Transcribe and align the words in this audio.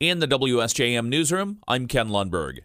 In 0.00 0.20
the 0.20 0.28
WSJM 0.28 1.08
newsroom, 1.08 1.58
I'm 1.66 1.88
Ken 1.88 2.06
Lundberg. 2.06 2.60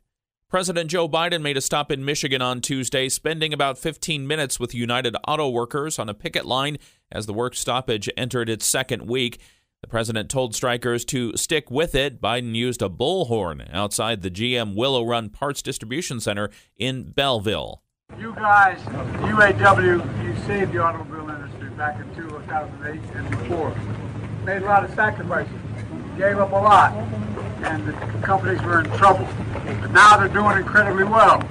President 0.49 0.91
Joe 0.91 1.09
Biden 1.09 1.41
made 1.41 1.57
a 1.57 1.61
stop 1.61 1.91
in 1.91 2.05
Michigan 2.05 2.43
on 2.43 2.61
Tuesday, 2.61 3.09
spending 3.09 3.51
about 3.51 3.79
15 3.79 4.27
minutes 4.27 4.59
with 4.59 4.75
United 4.75 5.15
Auto 5.27 5.49
Workers 5.49 5.97
on 5.97 6.09
a 6.09 6.13
picket 6.13 6.45
line 6.45 6.77
as 7.11 7.25
the 7.25 7.33
work 7.33 7.55
stoppage 7.55 8.07
entered 8.15 8.51
its 8.51 8.67
second 8.67 9.07
week. 9.07 9.41
The 9.81 9.87
president 9.87 10.29
told 10.29 10.53
strikers 10.53 11.03
to 11.05 11.35
stick 11.35 11.71
with 11.71 11.95
it. 11.95 12.21
Biden 12.21 12.53
used 12.53 12.83
a 12.83 12.87
bullhorn 12.87 13.67
outside 13.73 14.21
the 14.21 14.29
GM 14.29 14.75
Willow 14.75 15.03
Run 15.03 15.29
Parts 15.29 15.63
Distribution 15.63 16.19
Center 16.19 16.51
in 16.77 17.13
Belleville. 17.13 17.81
You 18.19 18.35
guys, 18.35 18.77
UAW, 18.77 20.23
you 20.23 20.45
saved 20.45 20.71
the 20.71 20.83
automobile 20.83 21.27
industry 21.31 21.71
back 21.71 21.99
in 21.99 22.15
2008 22.15 23.01
and 23.15 23.29
before. 23.31 23.75
Made 24.45 24.61
a 24.61 24.65
lot 24.65 24.85
of 24.85 24.93
sacrifices 24.93 25.51
gave 26.17 26.37
up 26.37 26.51
a 26.51 26.55
lot, 26.55 26.93
and 27.63 27.87
the 27.87 27.93
companies 28.21 28.61
were 28.61 28.79
in 28.79 28.91
trouble. 28.97 29.27
But 29.53 29.91
now 29.91 30.17
they're 30.17 30.27
doing 30.27 30.57
incredibly 30.57 31.03
well. 31.03 31.41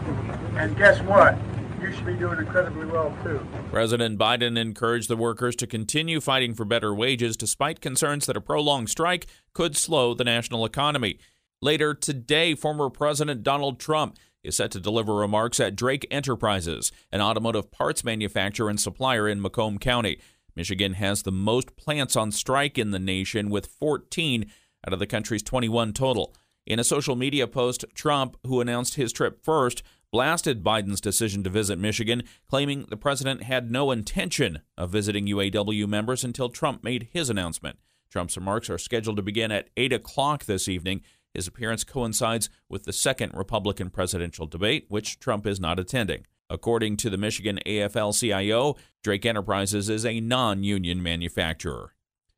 And 0.57 0.77
guess 0.77 1.01
what? 1.03 1.37
You 1.81 1.93
should 1.93 2.07
be 2.07 2.15
doing 2.15 2.39
incredibly 2.39 2.87
well 2.87 3.17
too. 3.25 3.45
President 3.71 4.19
Biden 4.19 4.57
encouraged 4.57 5.09
the 5.09 5.17
workers 5.17 5.57
to 5.57 5.67
continue 5.67 6.21
fighting 6.21 6.55
for 6.55 6.65
better 6.65 6.95
wages 6.95 7.37
despite 7.37 7.81
concerns 7.81 8.27
that 8.27 8.37
a 8.37 8.41
prolonged 8.41 8.89
strike 8.89 9.27
could 9.53 9.77
slow 9.77 10.15
the 10.15 10.25
national 10.25 10.65
economy. 10.65 11.19
Later 11.61 11.93
today, 11.95 12.55
former 12.55 12.89
President 12.91 13.43
Donald 13.43 13.81
Trump 13.81 14.17
is 14.45 14.57
set 14.57 14.71
to 14.73 14.81
deliver 14.81 15.15
remarks 15.15 15.61
at 15.61 15.77
Drake 15.77 16.07
Enterprises, 16.11 16.93
an 17.11 17.21
automotive 17.21 17.71
parts 17.71 18.05
manufacturer 18.05 18.69
and 18.69 18.81
supplier 18.81 19.29
in 19.29 19.41
Macomb 19.41 19.79
County. 19.79 20.19
Michigan 20.55 20.95
has 20.95 21.23
the 21.23 21.33
most 21.33 21.77
plants 21.77 22.17
on 22.17 22.33
strike 22.33 22.79
in 22.79 22.91
the 22.91 22.99
nation, 22.99 23.51
with 23.51 23.67
14 23.67 24.51
out 24.87 24.93
of 24.93 24.99
the 24.99 25.07
country's 25.07 25.43
21 25.43 25.93
total. 25.93 26.35
In 26.67 26.79
a 26.79 26.85
social 26.85 27.17
media 27.17 27.47
post, 27.47 27.85
Trump, 27.95 28.37
who 28.47 28.61
announced 28.61 28.95
his 28.95 29.13
trip 29.13 29.43
first, 29.43 29.83
blasted 30.13 30.63
Biden's 30.63 31.01
decision 31.01 31.43
to 31.43 31.51
visit 31.51 31.79
Michigan, 31.79 32.23
claiming 32.49 32.87
the 32.89 32.97
president 32.97 33.43
had 33.43 33.71
no 33.71 33.91
intention 33.91 34.61
of 34.77 34.91
visiting 34.91 35.27
UAW 35.27 35.89
members 35.89 36.23
until 36.23 36.49
Trump 36.49 36.85
made 36.85 37.09
his 37.13 37.31
announcement. 37.31 37.79
Trump's 38.11 38.37
remarks 38.37 38.69
are 38.69 38.79
scheduled 38.79 39.17
to 39.17 39.23
begin 39.23 39.51
at 39.51 39.71
8 39.77 39.93
o'clock 39.93 40.45
this 40.45 40.69
evening. 40.69 41.01
His 41.33 41.47
appearance 41.47 41.83
coincides 41.83 42.51
with 42.69 42.85
the 42.85 42.93
second 42.93 43.33
Republican 43.35 43.89
presidential 43.89 44.47
debate, 44.47 44.85
which 44.89 45.19
Trump 45.19 45.47
is 45.47 45.59
not 45.59 45.81
attending. 45.81 46.27
According 46.51 46.99
to 46.99 47.11
the 47.11 47.17
Michigan 47.17 47.59
AFL 47.65 48.19
CIO, 48.19 48.77
Drake 49.03 49.25
Enterprises 49.25 49.89
is 49.89 50.05
a 50.05 50.21
non 50.21 50.65
union 50.65 51.03
manufacturer. 51.03 51.95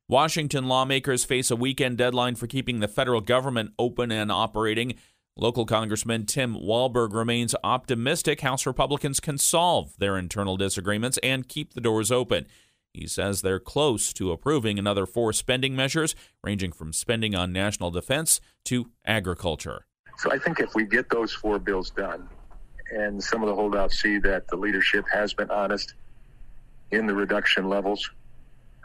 Washington 0.09 0.69
lawmakers 0.69 1.25
face 1.25 1.51
a 1.51 1.57
weekend 1.57 1.99
deadline 1.99 2.35
for 2.35 2.47
keeping 2.47 2.81
the 2.81 2.89
federal 2.89 3.21
government 3.21 3.73
open 3.79 4.13
and 4.13 4.31
operating. 4.31 4.95
Local 5.37 5.67
Congressman 5.67 6.27
Tim 6.27 6.55
Walberg 6.55 7.13
remains 7.13 7.57
optimistic 7.65 8.43
House 8.43 8.67
Republicans 8.67 9.19
can 9.19 9.39
solve 9.39 9.97
their 9.99 10.17
internal 10.17 10.57
disagreements 10.57 11.19
and 11.23 11.49
keep 11.49 11.75
the 11.75 11.81
doors 11.81 12.13
open. 12.13 12.47
He 12.93 13.09
says 13.09 13.43
they're 13.43 13.59
close 13.59 14.13
to 14.13 14.31
approving 14.31 14.79
another 14.79 15.07
four 15.07 15.33
spending 15.33 15.75
measures, 15.75 16.15
ranging 16.45 16.71
from 16.71 16.93
spending 16.93 17.35
on 17.35 17.53
national 17.53 17.91
defense 17.91 18.41
to 18.67 18.91
agriculture. 19.05 19.87
So 20.19 20.31
I 20.31 20.39
think 20.39 20.61
if 20.61 20.75
we 20.77 20.85
get 20.85 21.11
those 21.11 21.33
four 21.33 21.59
bills 21.59 21.91
done, 21.91 22.29
and 22.91 23.23
some 23.23 23.43
of 23.43 23.49
the 23.49 23.55
holdouts 23.55 24.01
see 24.01 24.19
that 24.19 24.49
the 24.49 24.57
leadership 24.57 25.05
has 25.13 25.35
been 25.35 25.51
honest 25.51 25.95
in 26.91 27.07
the 27.07 27.15
reduction 27.15 27.69
levels 27.69 28.11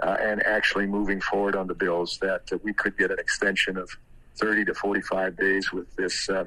uh, 0.02 0.18
and 0.20 0.46
actually 0.46 0.88
moving 0.88 1.20
forward 1.20 1.56
on 1.56 1.68
the 1.68 1.74
bills, 1.74 2.18
that 2.22 2.42
uh, 2.52 2.58
we 2.64 2.74
could 2.74 2.98
get 2.98 3.12
an 3.12 3.20
extension 3.20 3.78
of 3.78 3.90
30 4.38 4.66
to 4.66 4.74
45 4.74 5.38
days 5.38 5.72
with 5.74 5.94
this 5.96 6.30
uh, 6.30 6.46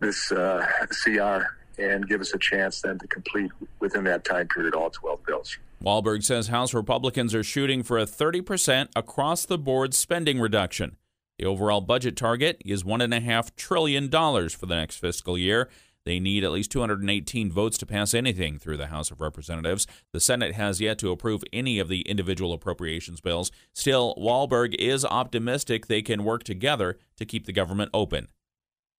this 0.00 0.30
uh, 0.32 0.66
CR 0.90 1.46
and 1.78 2.08
give 2.08 2.20
us 2.20 2.34
a 2.34 2.38
chance 2.38 2.82
then 2.82 2.98
to 2.98 3.06
complete 3.06 3.50
within 3.80 4.04
that 4.04 4.24
time 4.24 4.48
period 4.48 4.74
all 4.74 4.90
12 4.90 5.24
bills. 5.24 5.58
Walberg 5.82 6.24
says 6.24 6.48
House 6.48 6.74
Republicans 6.74 7.34
are 7.34 7.44
shooting 7.44 7.82
for 7.82 7.98
a 7.98 8.06
30% 8.06 8.88
across 8.96 9.44
the 9.44 9.58
board 9.58 9.94
spending 9.94 10.40
reduction. 10.40 10.96
The 11.38 11.44
overall 11.44 11.82
budget 11.82 12.16
target 12.16 12.62
is 12.64 12.82
$1.5 12.82 13.56
trillion 13.56 14.10
for 14.10 14.66
the 14.66 14.74
next 14.74 14.96
fiscal 14.96 15.36
year. 15.36 15.68
They 16.06 16.20
need 16.20 16.44
at 16.44 16.52
least 16.52 16.70
218 16.70 17.50
votes 17.50 17.76
to 17.78 17.84
pass 17.84 18.14
anything 18.14 18.60
through 18.60 18.76
the 18.76 18.86
House 18.86 19.10
of 19.10 19.20
Representatives. 19.20 19.88
The 20.12 20.20
Senate 20.20 20.54
has 20.54 20.80
yet 20.80 21.00
to 21.00 21.10
approve 21.10 21.42
any 21.52 21.80
of 21.80 21.88
the 21.88 22.02
individual 22.02 22.52
appropriations 22.52 23.20
bills. 23.20 23.50
Still, 23.72 24.14
Walberg 24.16 24.74
is 24.76 25.04
optimistic 25.04 25.88
they 25.88 26.02
can 26.02 26.22
work 26.22 26.44
together 26.44 26.96
to 27.16 27.26
keep 27.26 27.44
the 27.44 27.52
government 27.52 27.90
open. 27.92 28.28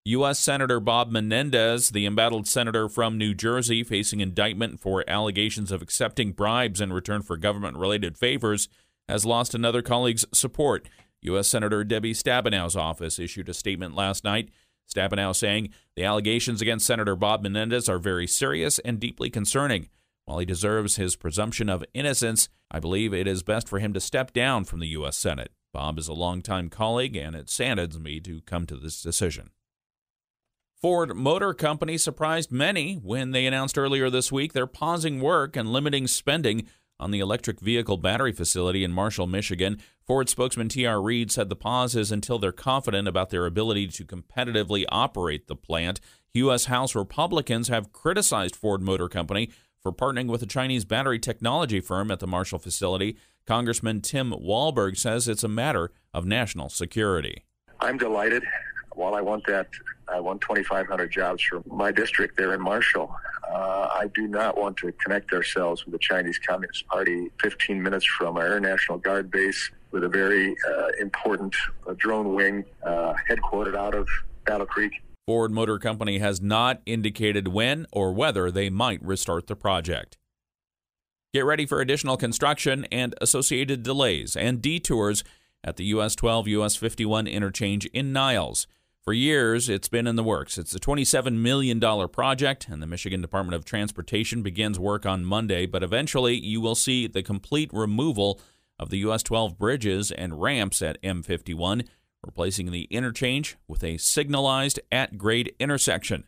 U.S. 0.03 0.37
Senator 0.37 0.81
Bob 0.81 1.09
Menendez, 1.09 1.91
the 1.91 2.05
embattled 2.05 2.45
senator 2.45 2.89
from 2.89 3.17
New 3.17 3.33
Jersey 3.33 3.85
facing 3.85 4.19
indictment 4.19 4.81
for 4.81 5.09
allegations 5.09 5.71
of 5.71 5.81
accepting 5.81 6.33
bribes 6.33 6.81
in 6.81 6.91
return 6.91 7.21
for 7.21 7.37
government 7.37 7.77
related 7.77 8.17
favors, 8.17 8.67
has 9.07 9.25
lost 9.25 9.55
another 9.55 9.81
colleague's 9.81 10.25
support. 10.33 10.89
U.S. 11.21 11.47
Senator 11.47 11.85
Debbie 11.85 12.13
Stabenow's 12.13 12.75
office 12.75 13.17
issued 13.17 13.47
a 13.47 13.53
statement 13.53 13.95
last 13.95 14.25
night 14.25 14.49
Stabenow 14.87 15.35
saying 15.35 15.69
the 15.95 16.03
allegations 16.03 16.61
against 16.61 16.85
Senator 16.85 17.15
Bob 17.15 17.43
Menendez 17.43 17.89
are 17.89 17.99
very 17.99 18.27
serious 18.27 18.79
and 18.79 18.99
deeply 18.99 19.29
concerning. 19.29 19.89
While 20.25 20.39
he 20.39 20.45
deserves 20.45 20.97
his 20.97 21.15
presumption 21.15 21.69
of 21.69 21.85
innocence, 21.93 22.49
I 22.69 22.79
believe 22.79 23.13
it 23.13 23.27
is 23.27 23.43
best 23.43 23.69
for 23.69 23.79
him 23.79 23.93
to 23.93 23.99
step 23.99 24.33
down 24.33 24.65
from 24.65 24.79
the 24.79 24.87
U.S. 24.89 25.17
Senate. 25.17 25.51
Bob 25.73 25.97
is 25.97 26.07
a 26.07 26.13
longtime 26.13 26.69
colleague, 26.69 27.15
and 27.15 27.35
it 27.35 27.49
saddens 27.49 27.99
me 27.99 28.19
to 28.21 28.41
come 28.41 28.65
to 28.65 28.75
this 28.75 29.01
decision. 29.01 29.51
Ford 30.81 31.15
Motor 31.15 31.53
Company 31.53 31.97
surprised 31.97 32.51
many 32.51 32.95
when 32.95 33.31
they 33.31 33.45
announced 33.45 33.77
earlier 33.77 34.09
this 34.09 34.31
week 34.31 34.53
they're 34.53 34.67
pausing 34.67 35.19
work 35.21 35.55
and 35.55 35.71
limiting 35.73 36.05
spending 36.05 36.67
on 36.99 37.11
the 37.11 37.19
electric 37.19 37.59
vehicle 37.59 37.97
battery 37.97 38.31
facility 38.31 38.83
in 38.83 38.91
Marshall, 38.91 39.27
Michigan. 39.27 39.79
Ford 40.05 40.29
spokesman 40.29 40.69
T.R. 40.69 41.01
Reid 41.01 41.31
said 41.31 41.49
the 41.49 41.55
pause 41.55 41.95
is 41.95 42.11
until 42.11 42.39
they're 42.39 42.51
confident 42.51 43.07
about 43.07 43.29
their 43.29 43.45
ability 43.45 43.87
to 43.87 44.05
competitively 44.05 44.85
operate 44.89 45.47
the 45.47 45.55
plant. 45.55 45.99
U.S. 46.33 46.65
House 46.65 46.95
Republicans 46.95 47.67
have 47.67 47.91
criticized 47.91 48.55
Ford 48.55 48.81
Motor 48.81 49.09
Company 49.09 49.51
for 49.79 49.91
partnering 49.91 50.27
with 50.27 50.41
a 50.41 50.47
Chinese 50.47 50.85
battery 50.85 51.19
technology 51.19 51.79
firm 51.79 52.11
at 52.11 52.19
the 52.19 52.27
Marshall 52.27 52.59
facility. 52.59 53.17
Congressman 53.45 54.01
Tim 54.01 54.31
Walberg 54.31 54.97
says 54.97 55.27
it's 55.27 55.43
a 55.43 55.47
matter 55.47 55.91
of 56.13 56.25
national 56.25 56.69
security. 56.69 57.43
I'm 57.79 57.97
delighted. 57.97 58.43
While 58.93 59.13
I 59.13 59.21
want 59.21 59.45
that, 59.47 59.67
I 60.07 60.19
want 60.19 60.41
2,500 60.41 61.11
jobs 61.11 61.43
for 61.43 61.61
my 61.67 61.91
district 61.91 62.37
there 62.37 62.53
in 62.53 62.61
Marshall. 62.61 63.15
Uh, 63.51 63.87
I 63.93 64.07
do 64.13 64.27
not 64.27 64.57
want 64.57 64.77
to 64.77 64.91
connect 64.93 65.33
ourselves 65.33 65.85
with 65.85 65.93
the 65.93 65.99
Chinese 65.99 66.39
Communist 66.39 66.87
Party 66.87 67.29
15 67.41 67.81
minutes 67.81 68.05
from 68.05 68.37
our 68.37 68.45
Air 68.45 68.59
National 68.59 68.97
Guard 68.97 69.31
base 69.31 69.71
with 69.91 70.03
a 70.03 70.09
very 70.09 70.55
uh, 70.69 70.87
important 70.99 71.55
uh, 71.87 71.93
drone 71.97 72.33
wing 72.33 72.65
uh, 72.85 73.13
headquartered 73.29 73.75
out 73.75 73.95
of 73.95 74.07
Battle 74.45 74.65
Creek. 74.65 74.91
Ford 75.25 75.51
Motor 75.51 75.77
Company 75.79 76.19
has 76.19 76.41
not 76.41 76.81
indicated 76.85 77.49
when 77.49 77.85
or 77.91 78.13
whether 78.13 78.49
they 78.51 78.69
might 78.69 79.03
restart 79.03 79.47
the 79.47 79.55
project. 79.55 80.17
Get 81.33 81.45
ready 81.45 81.65
for 81.65 81.81
additional 81.81 82.17
construction 82.17 82.85
and 82.91 83.13
associated 83.21 83.83
delays 83.83 84.35
and 84.35 84.61
detours 84.61 85.23
at 85.63 85.75
the 85.75 85.85
US 85.85 86.15
12 86.15 86.47
US 86.47 86.75
51 86.75 87.27
interchange 87.27 87.85
in 87.87 88.13
Niles. 88.13 88.67
For 89.07 89.13
years, 89.13 89.69
it's 89.69 89.87
been 89.87 90.05
in 90.05 90.17
the 90.17 90.21
works. 90.23 90.57
It's 90.57 90.75
a 90.75 90.81
$27 90.81 91.37
million 91.37 91.79
project, 92.09 92.67
and 92.67 92.81
the 92.81 92.87
Michigan 92.87 93.21
Department 93.21 93.55
of 93.55 93.63
Transportation 93.63 94.43
begins 94.43 94.77
work 94.77 95.05
on 95.05 95.23
Monday, 95.23 95.65
but 95.65 95.81
eventually 95.81 96.35
you 96.35 96.59
will 96.59 96.75
see 96.75 97.07
the 97.07 97.23
complete 97.23 97.69
removal 97.71 98.41
of 98.77 98.89
the 98.89 98.97
US 99.07 99.23
12 99.23 99.57
bridges 99.57 100.11
and 100.11 100.41
ramps 100.41 100.81
at 100.81 101.01
M51, 101.03 101.87
replacing 102.21 102.71
the 102.71 102.83
interchange 102.91 103.55
with 103.65 103.81
a 103.81 103.95
signalized 103.95 104.77
at 104.91 105.17
grade 105.17 105.55
intersection. 105.57 106.25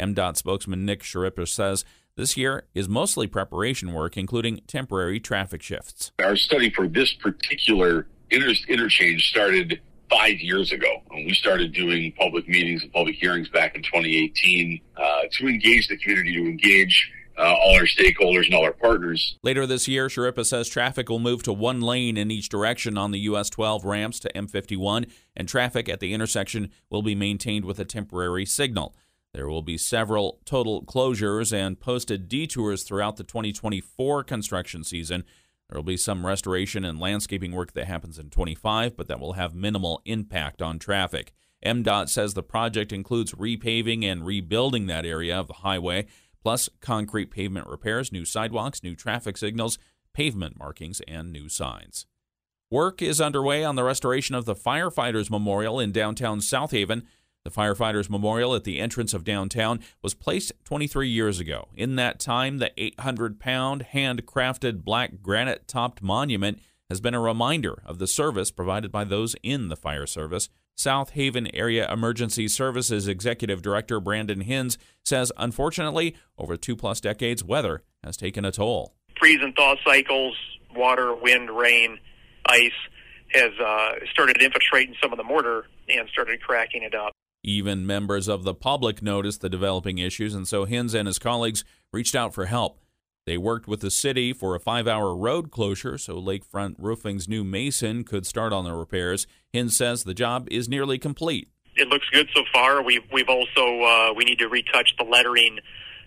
MDOT 0.00 0.38
spokesman 0.38 0.86
Nick 0.86 1.02
Schirripa 1.02 1.46
says 1.46 1.84
this 2.16 2.38
year 2.38 2.64
is 2.72 2.88
mostly 2.88 3.26
preparation 3.26 3.92
work, 3.92 4.16
including 4.16 4.62
temporary 4.66 5.20
traffic 5.20 5.60
shifts. 5.60 6.12
Our 6.18 6.36
study 6.36 6.70
for 6.70 6.88
this 6.88 7.12
particular 7.12 8.06
inter- 8.30 8.54
interchange 8.68 9.28
started 9.28 9.82
five 10.12 10.40
years 10.40 10.72
ago. 10.72 11.02
And 11.10 11.26
we 11.26 11.34
started 11.34 11.72
doing 11.72 12.12
public 12.12 12.48
meetings 12.48 12.82
and 12.82 12.92
public 12.92 13.16
hearings 13.16 13.48
back 13.48 13.74
in 13.74 13.82
2018 13.82 14.80
uh, 14.96 15.02
to 15.32 15.48
engage 15.48 15.88
the 15.88 15.96
community, 15.96 16.34
to 16.34 16.42
engage 16.42 17.10
uh, 17.38 17.54
all 17.54 17.76
our 17.76 17.86
stakeholders 17.86 18.46
and 18.46 18.54
all 18.54 18.64
our 18.64 18.72
partners. 18.72 19.36
Later 19.42 19.66
this 19.66 19.88
year, 19.88 20.08
Schirripa 20.08 20.44
says 20.44 20.68
traffic 20.68 21.08
will 21.08 21.18
move 21.18 21.42
to 21.44 21.52
one 21.52 21.80
lane 21.80 22.16
in 22.16 22.30
each 22.30 22.48
direction 22.48 22.98
on 22.98 23.10
the 23.10 23.20
US 23.20 23.48
12 23.50 23.84
ramps 23.84 24.20
to 24.20 24.32
M51, 24.34 25.10
and 25.36 25.48
traffic 25.48 25.88
at 25.88 26.00
the 26.00 26.12
intersection 26.12 26.70
will 26.90 27.02
be 27.02 27.14
maintained 27.14 27.64
with 27.64 27.78
a 27.78 27.84
temporary 27.84 28.44
signal. 28.44 28.94
There 29.32 29.48
will 29.48 29.62
be 29.62 29.78
several 29.78 30.40
total 30.44 30.84
closures 30.84 31.54
and 31.54 31.80
posted 31.80 32.28
detours 32.28 32.82
throughout 32.82 33.16
the 33.16 33.24
2024 33.24 34.24
construction 34.24 34.84
season 34.84 35.24
there 35.72 35.78
will 35.78 35.84
be 35.84 35.96
some 35.96 36.26
restoration 36.26 36.84
and 36.84 37.00
landscaping 37.00 37.52
work 37.52 37.72
that 37.72 37.86
happens 37.86 38.18
in 38.18 38.28
25, 38.28 38.94
but 38.94 39.08
that 39.08 39.18
will 39.18 39.32
have 39.32 39.54
minimal 39.54 40.02
impact 40.04 40.60
on 40.60 40.78
traffic. 40.78 41.32
MDOT 41.64 42.10
says 42.10 42.34
the 42.34 42.42
project 42.42 42.92
includes 42.92 43.32
repaving 43.32 44.04
and 44.04 44.26
rebuilding 44.26 44.86
that 44.88 45.06
area 45.06 45.34
of 45.34 45.46
the 45.46 45.54
highway, 45.54 46.04
plus 46.42 46.68
concrete 46.82 47.30
pavement 47.30 47.66
repairs, 47.68 48.12
new 48.12 48.26
sidewalks, 48.26 48.82
new 48.82 48.94
traffic 48.94 49.38
signals, 49.38 49.78
pavement 50.12 50.58
markings, 50.58 51.00
and 51.08 51.32
new 51.32 51.48
signs. 51.48 52.04
Work 52.70 53.00
is 53.00 53.18
underway 53.18 53.64
on 53.64 53.74
the 53.74 53.84
restoration 53.84 54.34
of 54.34 54.44
the 54.44 54.54
Firefighters 54.54 55.30
Memorial 55.30 55.80
in 55.80 55.90
downtown 55.90 56.42
South 56.42 56.72
Haven. 56.72 57.04
The 57.44 57.50
Firefighters 57.50 58.08
Memorial 58.08 58.54
at 58.54 58.62
the 58.62 58.78
entrance 58.78 59.12
of 59.12 59.24
downtown 59.24 59.80
was 60.00 60.14
placed 60.14 60.52
23 60.64 61.08
years 61.08 61.40
ago. 61.40 61.68
In 61.74 61.96
that 61.96 62.20
time, 62.20 62.58
the 62.58 62.70
800 62.76 63.40
pound 63.40 63.86
handcrafted 63.92 64.84
black 64.84 65.22
granite 65.22 65.66
topped 65.66 66.02
monument 66.02 66.60
has 66.88 67.00
been 67.00 67.14
a 67.14 67.20
reminder 67.20 67.82
of 67.84 67.98
the 67.98 68.06
service 68.06 68.52
provided 68.52 68.92
by 68.92 69.02
those 69.02 69.34
in 69.42 69.70
the 69.70 69.76
fire 69.76 70.06
service. 70.06 70.50
South 70.76 71.10
Haven 71.10 71.48
Area 71.52 71.90
Emergency 71.92 72.46
Services 72.46 73.08
Executive 73.08 73.60
Director 73.60 73.98
Brandon 73.98 74.42
Hinz 74.42 74.78
says, 75.04 75.32
unfortunately, 75.36 76.14
over 76.38 76.56
two 76.56 76.76
plus 76.76 77.00
decades, 77.00 77.42
weather 77.42 77.82
has 78.04 78.16
taken 78.16 78.44
a 78.44 78.52
toll. 78.52 78.94
Freeze 79.18 79.40
and 79.42 79.54
thaw 79.56 79.74
cycles, 79.84 80.36
water, 80.76 81.12
wind, 81.12 81.50
rain, 81.50 81.98
ice 82.46 82.70
has 83.32 83.50
uh, 83.58 83.94
started 84.12 84.40
infiltrating 84.40 84.94
some 85.02 85.12
of 85.12 85.18
the 85.18 85.24
mortar 85.24 85.66
and 85.88 86.08
started 86.08 86.40
cracking 86.40 86.82
it 86.84 86.94
up. 86.94 87.11
Even 87.44 87.86
members 87.86 88.28
of 88.28 88.44
the 88.44 88.54
public 88.54 89.02
noticed 89.02 89.40
the 89.40 89.48
developing 89.48 89.98
issues, 89.98 90.34
and 90.34 90.46
so 90.46 90.64
Hinz 90.64 90.94
and 90.94 91.08
his 91.08 91.18
colleagues 91.18 91.64
reached 91.92 92.14
out 92.14 92.32
for 92.32 92.46
help. 92.46 92.78
They 93.26 93.36
worked 93.38 93.68
with 93.68 93.80
the 93.80 93.90
city 93.90 94.32
for 94.32 94.54
a 94.54 94.60
five 94.60 94.88
hour 94.88 95.14
road 95.14 95.50
closure 95.50 95.96
so 95.98 96.20
Lakefront 96.20 96.74
Roofing's 96.78 97.28
new 97.28 97.44
mason 97.44 98.04
could 98.04 98.26
start 98.26 98.52
on 98.52 98.64
the 98.64 98.74
repairs. 98.74 99.26
Hinz 99.52 99.76
says 99.76 100.04
the 100.04 100.14
job 100.14 100.48
is 100.50 100.68
nearly 100.68 100.98
complete. 100.98 101.48
It 101.76 101.88
looks 101.88 102.08
good 102.10 102.28
so 102.34 102.42
far. 102.52 102.82
We've, 102.82 103.02
we've 103.12 103.28
also, 103.28 103.82
uh, 103.82 104.12
we 104.14 104.24
need 104.24 104.38
to 104.40 104.48
retouch 104.48 104.94
the 104.98 105.04
lettering 105.04 105.58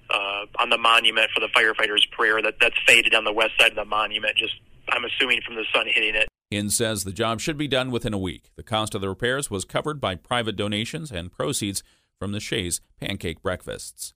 uh, 0.10 0.46
on 0.60 0.70
the 0.70 0.78
monument 0.78 1.32
for 1.34 1.40
the 1.40 1.48
firefighters' 1.48 2.10
prayer. 2.12 2.42
That, 2.42 2.56
that's 2.62 2.76
faded 2.86 3.16
on 3.16 3.24
the 3.24 3.34
west 3.34 3.54
side 3.60 3.72
of 3.72 3.76
the 3.76 3.86
monument, 3.86 4.38
just, 4.38 4.54
I'm 4.90 5.04
assuming, 5.06 5.42
from 5.42 5.56
the 5.56 5.66
sun 5.74 5.88
hitting 5.88 6.16
it. 6.16 6.28
Hinz 6.52 6.78
says 6.78 7.04
the 7.04 7.12
job 7.12 7.40
should 7.40 7.58
be 7.58 7.68
done 7.68 7.92
within 7.92 8.14
a 8.14 8.20
week. 8.20 8.52
The 8.56 8.64
cost 8.64 8.94
of 8.94 9.02
the 9.02 9.10
repairs 9.10 9.50
was 9.50 9.66
covered 9.66 10.00
by 10.00 10.16
private 10.16 10.56
donations 10.56 11.12
and 11.12 11.32
proceeds 11.32 11.84
from 12.20 12.32
the 12.32 12.40
Shays 12.40 12.82
pancake 13.00 13.42
breakfasts. 13.42 14.14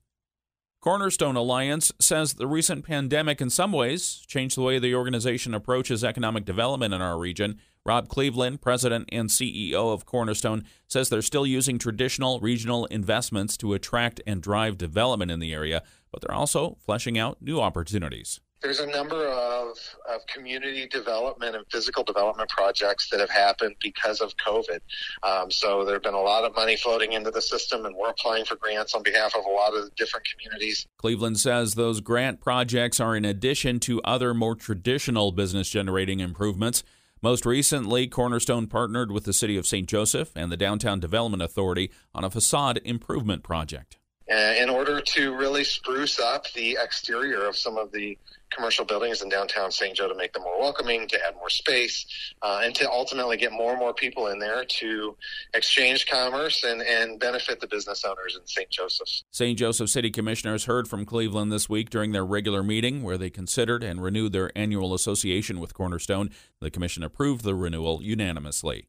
Cornerstone 0.82 1.36
Alliance 1.36 1.92
says 2.00 2.36
the 2.36 2.48
recent 2.48 2.86
pandemic 2.86 3.42
in 3.42 3.50
some 3.50 3.74
ways 3.74 4.24
changed 4.28 4.56
the 4.56 4.62
way 4.62 4.80
the 4.80 4.96
organization 4.96 5.54
approaches 5.54 6.06
economic 6.06 6.46
development 6.46 6.94
in 6.94 7.02
our 7.02 7.20
region. 7.20 7.60
Rob 7.86 8.08
Cleveland, 8.08 8.62
president 8.62 9.10
and 9.12 9.30
CEO 9.30 9.92
of 9.94 10.06
Cornerstone, 10.06 10.64
says 10.88 11.10
they're 11.10 11.22
still 11.22 11.46
using 11.46 11.80
traditional 11.80 12.40
regional 12.40 12.86
investments 12.86 13.58
to 13.58 13.74
attract 13.74 14.22
and 14.26 14.42
drive 14.42 14.78
development 14.78 15.32
in 15.32 15.40
the 15.40 15.54
area, 15.54 15.84
but 16.14 16.22
they're 16.22 16.36
also 16.36 16.78
fleshing 16.80 17.18
out 17.18 17.42
new 17.42 17.60
opportunities 17.60 18.40
there's 18.62 18.80
a 18.80 18.88
number 18.88 19.28
of, 19.28 19.78
of 20.10 20.26
community 20.28 20.88
development 20.88 21.56
and 21.56 21.66
physical 21.72 22.04
development 22.04 22.50
projects 22.50 23.10
that 23.10 23.20
have 23.20 23.30
happened 23.30 23.76
because 23.82 24.20
of 24.20 24.36
COVID. 24.38 24.80
Um, 25.24 25.50
so 25.50 25.86
there 25.86 25.96
have 25.96 26.04
been 26.04 26.14
a 26.14 26.22
lot 26.22 26.44
of 26.44 26.56
money 26.56 26.76
floating 26.76 27.14
into 27.14 27.32
the 27.32 27.42
system, 27.42 27.86
and 27.86 27.96
we're 27.96 28.10
applying 28.10 28.46
for 28.46 28.56
grants 28.56 28.94
on 28.94 29.04
behalf 29.04 29.34
of 29.36 29.46
a 29.46 29.50
lot 29.50 29.74
of 29.74 29.94
different 29.96 30.28
communities. 30.32 30.88
Cleveland 30.98 31.40
says 31.40 31.76
those 31.76 32.02
grant 32.02 32.42
projects 32.42 33.00
are 33.00 33.16
in 33.16 33.26
addition 33.26 33.80
to 33.82 34.02
other 34.02 34.34
more 34.34 34.56
traditional 34.56 35.32
business 35.32 35.70
generating 35.70 36.20
improvements. 36.20 36.84
Most 37.22 37.46
recently, 37.46 38.08
Cornerstone 38.08 38.68
partnered 38.68 39.12
with 39.12 39.26
the 39.26 39.34
City 39.34 39.58
of 39.58 39.68
St. 39.68 39.88
Joseph 39.88 40.32
and 40.36 40.52
the 40.52 40.58
Downtown 40.58 41.00
Development 41.00 41.44
Authority 41.44 41.92
on 42.16 42.24
a 42.24 42.30
facade 42.30 42.80
improvement 42.86 43.44
project. 43.44 43.98
Uh, 44.32 44.54
in 44.60 44.70
order 44.70 45.02
to 45.02 45.36
really 45.36 45.64
spruce 45.64 46.20
up 46.20 46.46
the 46.54 46.78
exterior 46.80 47.48
of 47.48 47.58
some 47.58 47.78
of 47.78 47.92
the 47.92 48.16
commercial 48.52 48.86
buildings 48.86 49.22
in 49.22 49.30
downtown 49.30 49.72
St. 49.72 49.96
Joe 49.96 50.08
to 50.08 50.16
make 50.16 50.34
them 50.34 50.44
more 50.44 50.60
welcoming, 50.60 51.08
to 51.08 51.18
add 51.26 51.36
more 51.36 51.50
space, 51.50 52.06
uh, 52.42 52.62
and 52.64 52.74
to 52.76 52.90
ultimately 52.90 53.38
get 53.38 53.52
more 53.52 53.72
and 53.72 53.80
more 53.80 53.94
people 53.94 54.28
in 54.28 54.40
there 54.40 54.66
to 54.66 55.16
exchange 55.54 56.08
commerce 56.08 56.64
and, 56.64 56.82
and 56.82 57.20
benefit 57.20 57.60
the 57.60 57.68
business 57.68 58.04
owners 58.06 58.38
in 58.40 58.46
St. 58.48 58.70
Joseph's. 58.70 59.24
St. 59.32 59.58
Joseph 59.58 59.90
City 59.90 60.10
Commissioners 60.10 60.66
heard 60.66 60.88
from 60.88 61.06
Cleveland 61.06 61.52
this 61.52 61.70
week 61.70 61.90
during 61.90 62.12
their 62.12 62.26
regular 62.26 62.64
meeting 62.64 63.04
where 63.04 63.18
they 63.18 63.30
considered 63.30 63.84
and 63.84 64.02
renewed 64.02 64.34
their 64.34 64.52
annual 64.58 64.94
association 64.94 65.60
with 65.60 65.74
Cornerstone. 65.74 66.30
The 66.60 66.72
commission 66.72 67.04
approved 67.04 67.44
the 67.44 67.56
renewal 67.56 68.02
unanimously. 68.02 68.88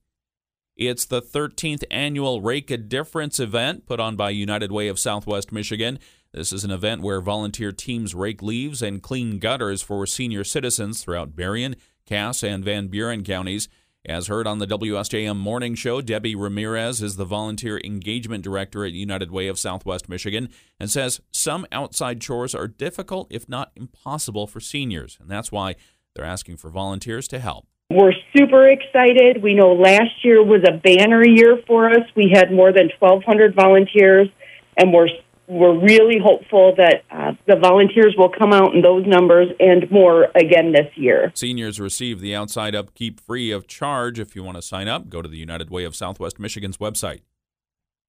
It's 0.80 1.04
the 1.04 1.20
13th 1.20 1.84
annual 1.90 2.40
Rake 2.40 2.70
a 2.70 2.78
Difference 2.78 3.38
event 3.38 3.84
put 3.84 4.00
on 4.00 4.16
by 4.16 4.30
United 4.30 4.72
Way 4.72 4.88
of 4.88 4.98
Southwest 4.98 5.52
Michigan. 5.52 5.98
This 6.32 6.52
is 6.52 6.62
an 6.62 6.70
event 6.70 7.02
where 7.02 7.20
volunteer 7.20 7.72
teams 7.72 8.14
rake 8.14 8.40
leaves 8.40 8.82
and 8.82 9.02
clean 9.02 9.40
gutters 9.40 9.82
for 9.82 10.06
senior 10.06 10.44
citizens 10.44 11.02
throughout 11.02 11.34
Berrien, 11.34 11.74
Cass, 12.06 12.44
and 12.44 12.64
Van 12.64 12.86
Buren 12.86 13.24
counties. 13.24 13.68
As 14.06 14.28
heard 14.28 14.46
on 14.46 14.60
the 14.60 14.66
WSJM 14.66 15.36
Morning 15.36 15.74
Show, 15.74 16.00
Debbie 16.00 16.36
Ramirez 16.36 17.02
is 17.02 17.16
the 17.16 17.24
volunteer 17.24 17.80
engagement 17.82 18.44
director 18.44 18.84
at 18.84 18.92
United 18.92 19.32
Way 19.32 19.48
of 19.48 19.58
Southwest 19.58 20.08
Michigan 20.08 20.50
and 20.78 20.88
says 20.88 21.20
some 21.32 21.66
outside 21.72 22.20
chores 22.20 22.54
are 22.54 22.68
difficult, 22.68 23.26
if 23.28 23.48
not 23.48 23.72
impossible, 23.74 24.46
for 24.46 24.60
seniors, 24.60 25.18
and 25.20 25.28
that's 25.28 25.50
why 25.50 25.74
they're 26.14 26.24
asking 26.24 26.58
for 26.58 26.70
volunteers 26.70 27.26
to 27.26 27.40
help. 27.40 27.66
We're 27.90 28.14
super 28.36 28.68
excited. 28.68 29.42
We 29.42 29.54
know 29.54 29.72
last 29.72 30.24
year 30.24 30.44
was 30.44 30.62
a 30.62 30.76
banner 30.76 31.26
year 31.26 31.58
for 31.66 31.90
us. 31.90 32.06
We 32.14 32.30
had 32.32 32.52
more 32.52 32.72
than 32.72 32.88
1,200 33.00 33.56
volunteers, 33.56 34.28
and 34.76 34.92
we're 34.92 35.08
we're 35.50 35.76
really 35.76 36.18
hopeful 36.22 36.72
that 36.76 37.02
uh, 37.10 37.32
the 37.48 37.56
volunteers 37.56 38.14
will 38.16 38.28
come 38.30 38.52
out 38.52 38.72
in 38.72 38.82
those 38.82 39.04
numbers 39.04 39.48
and 39.58 39.90
more 39.90 40.28
again 40.36 40.72
this 40.72 40.86
year. 40.94 41.32
Seniors 41.34 41.80
receive 41.80 42.20
the 42.20 42.34
outside 42.36 42.76
upkeep 42.76 43.18
free 43.18 43.50
of 43.50 43.66
charge. 43.66 44.20
If 44.20 44.36
you 44.36 44.44
want 44.44 44.56
to 44.58 44.62
sign 44.62 44.86
up, 44.86 45.08
go 45.08 45.20
to 45.20 45.28
the 45.28 45.36
United 45.36 45.68
Way 45.68 45.82
of 45.82 45.96
Southwest 45.96 46.38
Michigan's 46.38 46.76
website. 46.76 47.22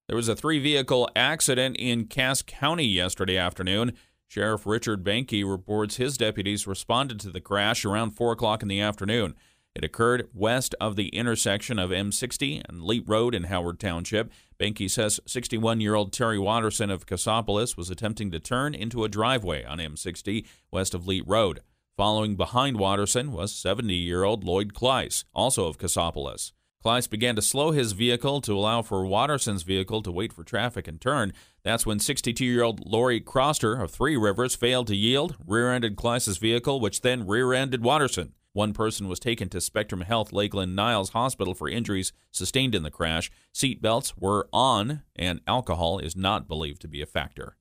There 0.06 0.16
was 0.16 0.28
a 0.28 0.36
three 0.36 0.60
vehicle 0.60 1.08
accident 1.16 1.76
in 1.78 2.06
Cass 2.06 2.42
County 2.42 2.86
yesterday 2.86 3.36
afternoon. 3.36 3.94
Sheriff 4.28 4.64
Richard 4.64 5.02
Behnke 5.02 5.44
reports 5.44 5.96
his 5.96 6.16
deputies 6.16 6.66
responded 6.68 7.18
to 7.20 7.30
the 7.30 7.40
crash 7.40 7.84
around 7.84 8.12
4 8.12 8.32
o'clock 8.32 8.62
in 8.62 8.68
the 8.68 8.80
afternoon. 8.80 9.34
It 9.74 9.84
occurred 9.84 10.28
west 10.34 10.74
of 10.80 10.96
the 10.96 11.08
intersection 11.08 11.78
of 11.78 11.90
M60 11.90 12.62
and 12.68 12.82
Leet 12.82 13.04
Road 13.06 13.34
in 13.34 13.44
Howard 13.44 13.80
Township. 13.80 14.30
Behnke 14.60 14.90
says 14.90 15.18
61 15.26 15.80
year 15.80 15.94
old 15.94 16.12
Terry 16.12 16.38
Watterson 16.38 16.90
of 16.90 17.06
Cassopolis 17.06 17.76
was 17.76 17.88
attempting 17.88 18.30
to 18.32 18.40
turn 18.40 18.74
into 18.74 19.04
a 19.04 19.08
driveway 19.08 19.64
on 19.64 19.78
M60 19.78 20.46
west 20.70 20.94
of 20.94 21.06
Leet 21.06 21.24
Road. 21.26 21.60
Following 21.96 22.36
behind 22.36 22.78
Watterson 22.78 23.32
was 23.32 23.54
70 23.54 23.94
year 23.94 24.24
old 24.24 24.44
Lloyd 24.44 24.74
Kleiss, 24.74 25.24
also 25.34 25.66
of 25.66 25.78
Cassopolis. 25.78 26.52
Kleiss 26.84 27.08
began 27.08 27.36
to 27.36 27.42
slow 27.42 27.70
his 27.70 27.92
vehicle 27.92 28.40
to 28.42 28.56
allow 28.56 28.82
for 28.82 29.06
Watterson's 29.06 29.62
vehicle 29.62 30.02
to 30.02 30.10
wait 30.10 30.32
for 30.32 30.42
traffic 30.42 30.88
and 30.88 31.00
turn. 31.00 31.32
That's 31.62 31.86
when 31.86 31.98
62 31.98 32.44
year 32.44 32.62
old 32.62 32.84
Lori 32.84 33.20
Croster 33.20 33.80
of 33.80 33.90
Three 33.90 34.16
Rivers 34.16 34.54
failed 34.54 34.88
to 34.88 34.96
yield, 34.96 35.36
rear 35.46 35.70
ended 35.72 35.96
Kleiss's 35.96 36.38
vehicle, 36.38 36.80
which 36.80 37.00
then 37.00 37.26
rear 37.26 37.54
ended 37.54 37.82
Watterson. 37.82 38.34
One 38.54 38.74
person 38.74 39.08
was 39.08 39.18
taken 39.18 39.48
to 39.48 39.62
Spectrum 39.62 40.02
Health 40.02 40.30
Lakeland 40.30 40.76
Niles 40.76 41.10
Hospital 41.10 41.54
for 41.54 41.70
injuries 41.70 42.12
sustained 42.30 42.74
in 42.74 42.82
the 42.82 42.90
crash. 42.90 43.30
Seat 43.50 43.80
belts 43.80 44.14
were 44.16 44.46
on, 44.52 45.02
and 45.16 45.40
alcohol 45.46 45.98
is 45.98 46.14
not 46.14 46.48
believed 46.48 46.82
to 46.82 46.88
be 46.88 47.00
a 47.00 47.06
factor. 47.06 47.56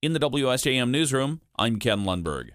In 0.00 0.12
the 0.12 0.20
WSJM 0.20 0.90
newsroom, 0.90 1.40
I'm 1.56 1.80
Ken 1.80 2.04
Lundberg. 2.04 2.50